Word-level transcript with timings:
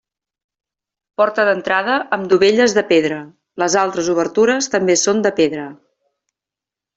Porta 1.21 1.43
d'entrada 1.49 1.97
amb 2.17 2.25
dovelles 2.31 2.73
de 2.77 2.83
pedra, 2.93 3.19
les 3.65 3.77
altres 3.83 4.11
obertures 4.15 4.71
també 4.77 4.97
són 5.03 5.23
de 5.29 5.35
pedra. 5.43 5.69